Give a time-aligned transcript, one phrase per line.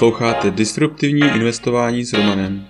[0.00, 2.66] Posloucháte Disruptivní investování s Romanem.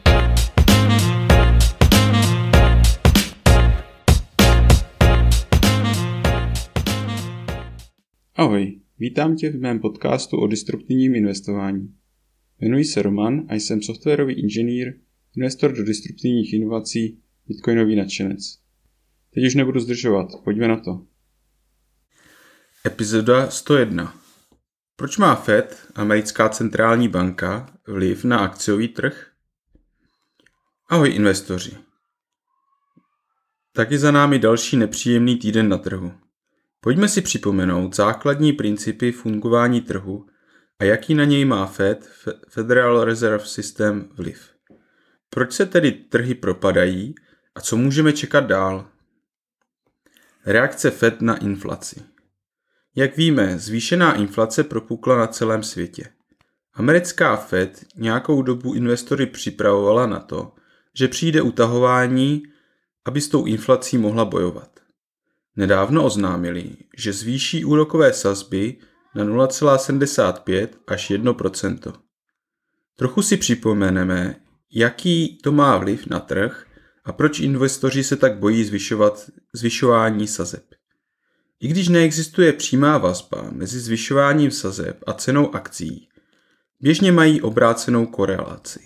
[8.35, 11.95] Ahoj, vítám tě v mém podcastu o disruptivním investování.
[12.61, 14.95] Jmenuji se Roman a jsem softwarový inženýr,
[15.37, 17.19] investor do disruptivních inovací,
[17.49, 18.59] bitcoinový nadšenec.
[19.35, 21.07] Teď už nebudu zdržovat, pojďme na to.
[22.87, 24.20] Epizoda 101
[25.01, 29.27] proč má Fed, americká centrální banka, vliv na akciový trh?
[30.89, 31.77] Ahoj investoři.
[33.73, 36.13] Taky za námi další nepříjemný týden na trhu.
[36.81, 40.27] Pojďme si připomenout základní principy fungování trhu
[40.79, 42.09] a jaký na něj má Fed,
[42.49, 44.51] Federal Reserve System, vliv.
[45.31, 47.15] Proč se tedy trhy propadají
[47.55, 48.89] a co můžeme čekat dál?
[50.47, 52.10] Reakce Fed na inflaci.
[52.97, 56.05] Jak víme, zvýšená inflace propukla na celém světě.
[56.75, 60.53] Americká Fed nějakou dobu investory připravovala na to,
[60.99, 62.43] že přijde utahování,
[63.05, 64.81] aby s tou inflací mohla bojovat.
[65.57, 68.77] Nedávno oznámili, že zvýší úrokové sazby
[69.15, 71.93] na 0,75 až 1%.
[72.97, 74.37] Trochu si připomeneme,
[74.73, 76.67] jaký to má vliv na trh
[77.05, 80.65] a proč investoři se tak bojí zvyšovat zvyšování sazeb.
[81.61, 86.09] I když neexistuje přímá vazba mezi zvyšováním sazeb a cenou akcí,
[86.81, 88.81] běžně mají obrácenou korelaci.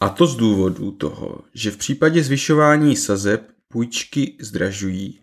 [0.00, 5.20] A to z důvodu toho, že v případě zvyšování sazeb půjčky zdražují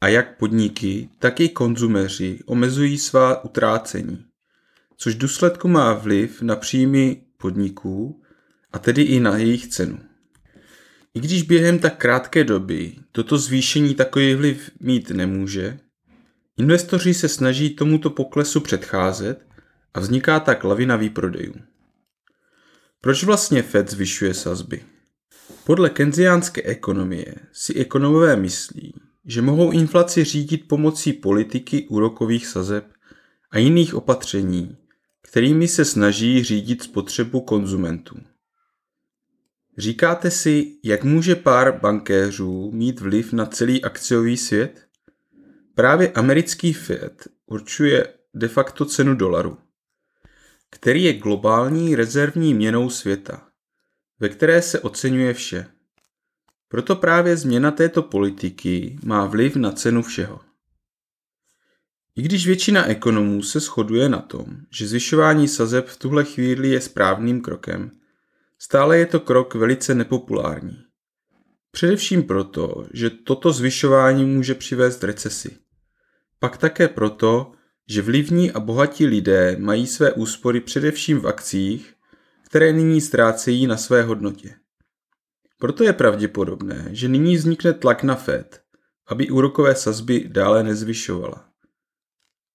[0.00, 4.24] a jak podniky, tak i konzumeři omezují svá utrácení,
[4.96, 8.22] což důsledku má vliv na příjmy podniků
[8.72, 9.98] a tedy i na jejich cenu.
[11.16, 15.78] I když během tak krátké doby toto zvýšení takový vliv mít nemůže,
[16.58, 19.46] investoři se snaží tomuto poklesu předcházet
[19.94, 21.54] a vzniká tak lavina výprodejů.
[23.00, 24.82] Proč vlastně Fed zvyšuje sazby?
[25.64, 32.84] Podle kenziánské ekonomie si ekonomové myslí, že mohou inflaci řídit pomocí politiky úrokových sazeb
[33.50, 34.76] a jiných opatření,
[35.22, 38.16] kterými se snaží řídit spotřebu konzumentů.
[39.78, 44.86] Říkáte si, jak může pár bankéřů mít vliv na celý akciový svět?
[45.74, 49.58] Právě americký Fed určuje de facto cenu dolaru,
[50.70, 53.48] který je globální rezervní měnou světa,
[54.20, 55.66] ve které se oceňuje vše.
[56.68, 60.40] Proto právě změna této politiky má vliv na cenu všeho.
[62.16, 66.80] I když většina ekonomů se shoduje na tom, že zvyšování sazeb v tuhle chvíli je
[66.80, 67.90] správným krokem,
[68.58, 70.82] Stále je to krok velice nepopulární.
[71.70, 75.56] Především proto, že toto zvyšování může přivést recesi.
[76.38, 77.52] Pak také proto,
[77.88, 81.94] že vlivní a bohatí lidé mají své úspory především v akcích,
[82.46, 84.54] které nyní ztrácejí na své hodnotě.
[85.58, 88.62] Proto je pravděpodobné, že nyní vznikne tlak na Fed,
[89.06, 91.48] aby úrokové sazby dále nezvyšovala.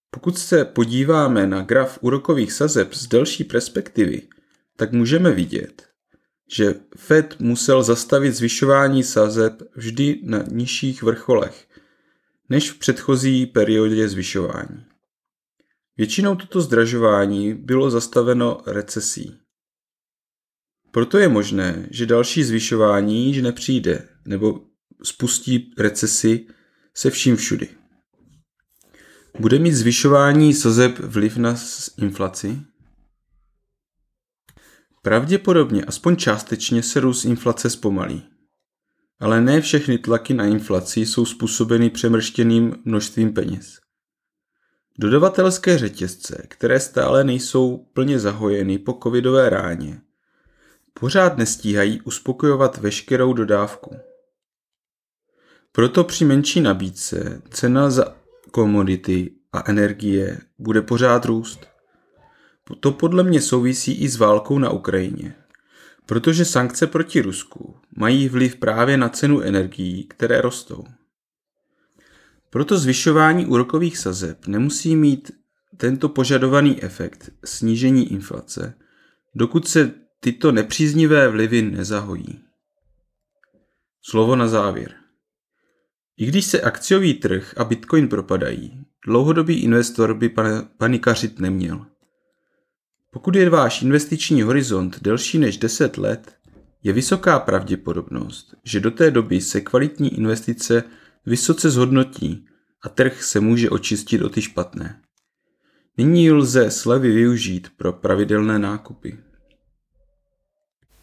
[0.09, 4.22] Pokud se podíváme na graf úrokových sazeb z delší perspektivy,
[4.75, 5.91] tak můžeme vidět,
[6.51, 11.67] že Fed musel zastavit zvyšování sazeb vždy na nižších vrcholech,
[12.50, 14.85] než v předchozí periodě zvyšování.
[15.97, 19.38] Většinou toto zdražování bylo zastaveno recesí.
[20.91, 24.62] Proto je možné, že další zvyšování již nepřijde nebo
[25.03, 26.47] spustí recesi
[26.94, 27.69] se vším všudy.
[29.39, 31.56] Bude mít zvyšování sazeb vliv na
[31.97, 32.71] inflaci?
[35.01, 38.28] Pravděpodobně aspoň částečně se růst inflace zpomalí.
[39.19, 43.79] Ale ne všechny tlaky na inflaci jsou způsobeny přemrštěným množstvím peněz.
[45.00, 50.01] Dodavatelské řetězce, které stále nejsou plně zahojeny po covidové ráně,
[50.94, 53.95] pořád nestíhají uspokojovat veškerou dodávku.
[55.72, 58.16] Proto při menší nabídce cena za
[58.51, 61.71] komodity a energie bude pořád růst.
[62.79, 65.35] To podle mě souvisí i s válkou na Ukrajině.
[66.06, 70.83] Protože sankce proti Rusku mají vliv právě na cenu energií, které rostou.
[72.50, 75.31] Proto zvyšování úrokových sazeb nemusí mít
[75.77, 78.73] tento požadovaný efekt snížení inflace,
[79.35, 82.44] dokud se tyto nepříznivé vlivy nezahojí.
[84.01, 84.95] Slovo na závěr.
[86.18, 90.35] I když se akciový trh a bitcoin propadají, dlouhodobý investor by
[90.77, 91.85] panikařit neměl.
[93.13, 96.36] Pokud je váš investiční horizont delší než 10 let,
[96.84, 100.84] je vysoká pravděpodobnost, že do té doby se kvalitní investice
[101.25, 102.46] vysoce zhodnotí
[102.84, 105.02] a trh se může očistit o ty špatné.
[105.98, 109.18] Nyní lze slevy využít pro pravidelné nákupy.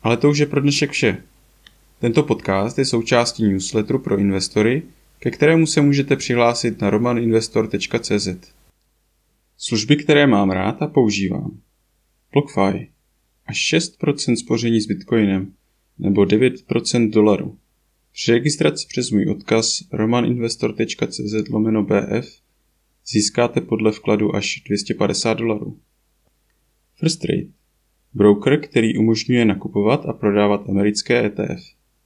[0.03, 1.23] Ale to už je pro dnešek vše.
[2.01, 4.83] Tento podcast je součástí newsletteru pro investory,
[5.19, 8.29] ke kterému se můžete přihlásit na romaninvestor.cz.
[9.57, 11.68] Služby, které mám rád a používám.
[12.33, 12.91] BlockFi.
[13.47, 15.53] Až 6% spoření s Bitcoinem
[15.99, 17.59] nebo 9% dolaru.
[18.13, 22.41] Při registraci přes můj odkaz romaninvestor.cz lomeno BF
[23.07, 25.79] získáte podle vkladu až 250 dolarů.
[26.97, 27.47] First Trade.
[28.15, 31.63] Broker, který umožňuje nakupovat a prodávat americké ETF,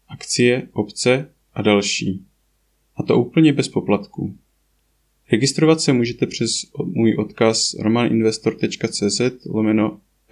[0.09, 2.27] akcie, opce a další.
[2.97, 4.37] A to úplně bez poplatků.
[5.33, 6.51] Registrovat se můžete přes
[6.85, 10.01] můj odkaz romaninvestor.cz lomeno